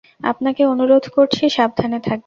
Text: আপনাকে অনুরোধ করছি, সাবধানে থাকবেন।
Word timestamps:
আপনাকে 0.21 0.61
অনুরোধ 0.65 1.05
করছি, 1.09 1.43
সাবধানে 1.49 1.99
থাকবেন। 1.99 2.19